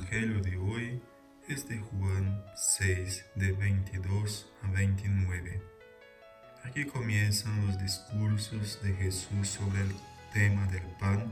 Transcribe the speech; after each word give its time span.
Evangelio 0.00 0.40
de 0.40 0.56
hoy 0.56 1.02
es 1.46 1.68
de 1.68 1.78
Juan 1.78 2.42
6, 2.56 3.26
de 3.34 3.52
22 3.52 4.50
a 4.62 4.70
29. 4.70 5.62
Aquí 6.64 6.86
comienzan 6.86 7.66
los 7.66 7.78
discursos 7.78 8.80
de 8.82 8.94
Jesús 8.94 9.48
sobre 9.48 9.82
el 9.82 9.94
tema 10.32 10.66
del 10.68 10.84
pan 10.98 11.30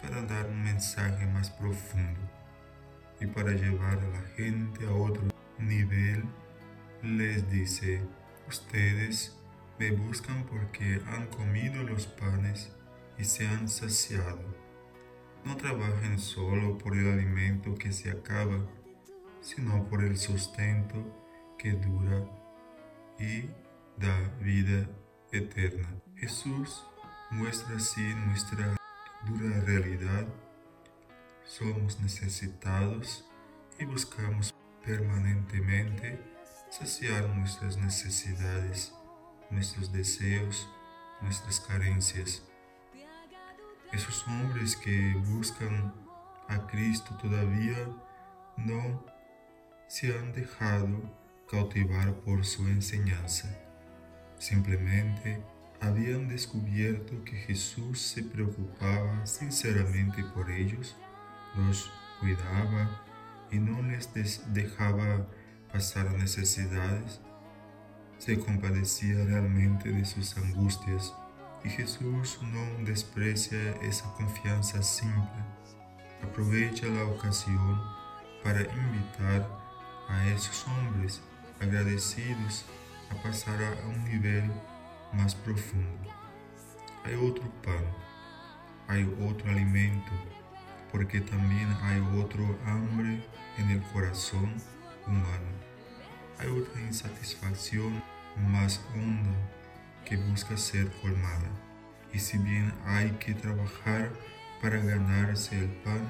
para 0.00 0.22
dar 0.22 0.46
un 0.46 0.64
mensaje 0.64 1.26
más 1.26 1.50
profundo 1.50 2.18
y 3.20 3.26
para 3.26 3.52
llevar 3.52 3.98
a 3.98 4.08
la 4.08 4.22
gente 4.34 4.86
a 4.86 4.92
otro 4.92 5.24
nivel. 5.58 6.24
Les 7.02 7.50
dice, 7.50 8.00
ustedes 8.48 9.36
me 9.78 9.90
buscan 9.90 10.44
porque 10.44 11.02
han 11.06 11.26
comido 11.26 11.82
los 11.82 12.06
panes 12.06 12.72
y 13.18 13.24
se 13.24 13.46
han 13.46 13.68
saciado 13.68 14.57
no 15.44 15.56
trabajen 15.56 16.18
solo 16.18 16.78
por 16.78 16.96
el 16.96 17.12
alimento 17.12 17.74
que 17.74 17.92
se 17.92 18.10
acaba, 18.10 18.66
sino 19.40 19.88
por 19.88 20.02
el 20.02 20.16
sustento 20.16 20.96
que 21.58 21.72
dura 21.72 22.24
y 23.18 23.48
da 23.96 24.16
vida 24.40 24.88
eterna. 25.32 25.88
Jesús 26.16 26.84
muestra 27.30 27.76
así 27.76 28.02
nuestra 28.26 28.76
dura 29.26 29.60
realidad. 29.60 30.26
Somos 31.44 32.00
necesitados 32.00 33.24
y 33.78 33.84
buscamos 33.84 34.54
permanentemente 34.84 36.18
saciar 36.70 37.28
nuestras 37.30 37.76
necesidades, 37.76 38.92
nuestros 39.50 39.92
deseos, 39.92 40.68
nuestras 41.20 41.60
carencias. 41.60 42.42
Esos 43.92 44.26
hombres 44.28 44.76
que 44.76 45.14
buscan 45.26 45.94
a 46.48 46.66
Cristo 46.66 47.16
todavía 47.16 47.88
no 48.56 49.04
se 49.86 50.16
han 50.16 50.32
dejado 50.32 51.00
cautivar 51.50 52.14
por 52.20 52.44
su 52.44 52.68
enseñanza. 52.68 53.48
Simplemente 54.38 55.42
habían 55.80 56.28
descubierto 56.28 57.24
que 57.24 57.36
Jesús 57.36 58.00
se 58.00 58.22
preocupaba 58.22 59.24
sinceramente 59.24 60.22
por 60.34 60.50
ellos, 60.50 60.96
los 61.56 61.90
cuidaba 62.20 63.02
y 63.50 63.58
no 63.58 63.80
les 63.82 64.12
dejaba 64.52 65.26
pasar 65.72 66.12
necesidades, 66.12 67.20
se 68.18 68.38
compadecía 68.38 69.24
realmente 69.24 69.90
de 69.90 70.04
sus 70.04 70.36
angustias 70.36 71.14
y 71.64 71.70
Jesús 71.70 72.38
no 72.42 72.84
desprecia 72.84 73.72
esa 73.82 74.12
confianza 74.14 74.82
simple. 74.82 75.42
Aprovecha 76.22 76.86
la 76.86 77.04
ocasión 77.04 77.80
para 78.42 78.60
invitar 78.60 79.48
a 80.08 80.26
esos 80.28 80.66
hombres 80.66 81.20
agradecidos 81.60 82.64
a 83.10 83.22
pasar 83.22 83.62
a 83.62 83.86
un 83.88 84.04
nivel 84.04 84.50
más 85.12 85.34
profundo. 85.34 86.10
Hay 87.04 87.14
otro 87.14 87.44
pan, 87.62 87.84
hay 88.86 89.04
otro 89.28 89.50
alimento, 89.50 90.12
porque 90.92 91.20
también 91.20 91.68
hay 91.82 92.00
otro 92.20 92.58
hambre 92.66 93.24
en 93.56 93.70
el 93.70 93.82
corazón 93.92 94.54
humano. 95.06 95.58
Hay 96.38 96.48
otra 96.48 96.80
insatisfacción 96.82 98.02
más 98.36 98.80
honda 98.94 99.47
que 100.08 100.16
busca 100.16 100.56
ser 100.56 100.90
colmada. 101.02 101.50
Y 102.12 102.18
si 102.18 102.38
bien 102.38 102.72
hay 102.86 103.10
que 103.12 103.34
trabajar 103.34 104.10
para 104.62 104.78
ganarse 104.78 105.58
el 105.58 105.68
pan, 105.82 106.00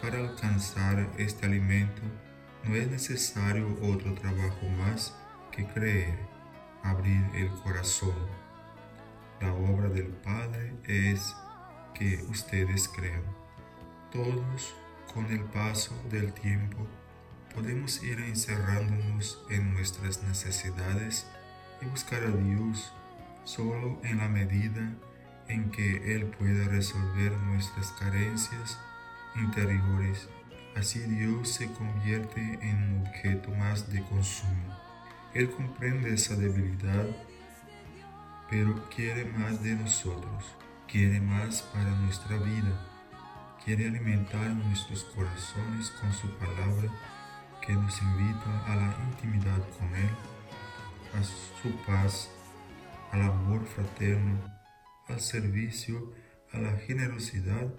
para 0.00 0.18
alcanzar 0.18 1.10
este 1.18 1.46
alimento, 1.46 2.02
no 2.62 2.76
es 2.76 2.88
necesario 2.88 3.76
otro 3.82 4.14
trabajo 4.14 4.68
más 4.78 5.14
que 5.50 5.66
creer, 5.66 6.16
abrir 6.82 7.24
el 7.34 7.50
corazón. 7.62 8.14
La 9.40 9.52
obra 9.52 9.88
del 9.88 10.06
Padre 10.06 10.74
es 10.84 11.34
que 11.92 12.22
ustedes 12.28 12.88
crean. 12.88 13.24
Todos, 14.12 14.74
con 15.12 15.26
el 15.26 15.42
paso 15.44 15.94
del 16.08 16.32
tiempo, 16.32 16.86
podemos 17.52 18.02
ir 18.02 18.20
encerrándonos 18.20 19.44
en 19.50 19.74
nuestras 19.74 20.22
necesidades 20.22 21.26
y 21.82 21.86
buscar 21.86 22.22
a 22.22 22.30
Dios 22.30 22.92
solo 23.44 24.00
en 24.02 24.18
la 24.18 24.28
medida 24.28 24.94
en 25.48 25.70
que 25.70 26.14
Él 26.14 26.26
pueda 26.26 26.66
resolver 26.68 27.32
nuestras 27.32 27.92
carencias 27.92 28.78
interiores. 29.36 30.28
Así 30.76 31.00
Dios 31.00 31.50
se 31.50 31.70
convierte 31.72 32.40
en 32.62 32.82
un 32.82 33.06
objeto 33.06 33.50
más 33.50 33.92
de 33.92 34.02
consumo. 34.02 34.76
Él 35.34 35.50
comprende 35.50 36.14
esa 36.14 36.36
debilidad, 36.36 37.06
pero 38.50 38.88
quiere 38.88 39.24
más 39.24 39.62
de 39.62 39.74
nosotros, 39.74 40.44
quiere 40.88 41.20
más 41.20 41.62
para 41.62 41.90
nuestra 41.90 42.36
vida, 42.38 42.88
quiere 43.64 43.88
alimentar 43.88 44.50
nuestros 44.50 45.04
corazones 45.04 45.90
con 46.00 46.12
su 46.12 46.28
palabra 46.38 46.90
que 47.60 47.72
nos 47.72 48.00
invita 48.02 48.64
a 48.66 48.76
la 48.76 48.94
intimidad 49.10 49.58
con 49.78 49.94
Él, 49.94 50.10
a 51.14 51.22
su 51.22 51.70
paz 51.86 52.30
al 53.14 53.22
amor 53.22 53.64
fraterno, 53.64 54.42
al 55.06 55.20
servicio, 55.20 56.12
a 56.50 56.58
la 56.58 56.76
generosidad 56.78 57.72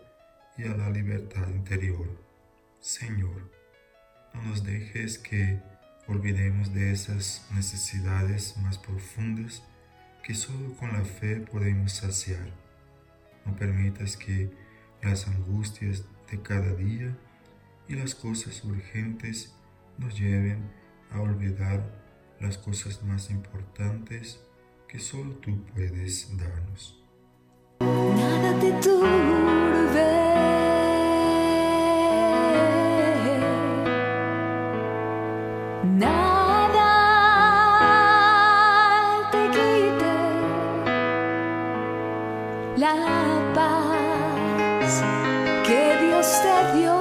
y 0.58 0.64
a 0.64 0.78
la 0.78 0.90
libertad 0.90 1.50
interior. 1.50 2.08
Señor, 2.80 3.52
no 4.34 4.44
nos 4.44 4.64
dejes 4.64 5.18
que 5.18 5.62
olvidemos 6.08 6.74
de 6.74 6.94
esas 6.94 7.46
necesidades 7.54 8.56
más 8.60 8.78
profundas 8.78 9.62
que 10.24 10.36
solo 10.36 10.74
con 10.78 10.94
la 10.94 11.04
fe 11.04 11.42
podemos 11.42 11.92
saciar. 11.92 12.50
No 13.46 13.58
permitas 13.58 14.16
que 14.16 14.50
las 15.04 15.28
angustias 15.28 16.06
de 16.32 16.42
cada 16.42 16.74
día 16.76 17.14
y 17.90 17.96
las 17.96 18.16
cosas 18.16 18.64
urgentes 18.64 19.54
nos 19.98 20.18
lleven 20.18 20.72
a 21.12 21.20
olvidar 21.20 21.84
las 22.40 22.58
cosas 22.58 23.04
más 23.04 23.30
importantes 23.30 24.40
que 24.96 25.02
solo 25.02 25.32
tú 25.42 25.52
puedes 25.74 26.30
darnos. 26.38 26.98
Nada 27.82 28.60
te 28.62 28.72
turbe. 28.84 30.08
Nada 35.84 36.86
la 42.78 43.52
paz 43.54 45.04
que 45.68 45.82
Dios 46.06 46.28
te 46.46 46.78
dio 46.78 46.98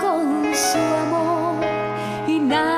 con 0.00 0.54
su 0.54 0.78
amor 1.04 1.64
y 2.26 2.40
nada 2.40 2.77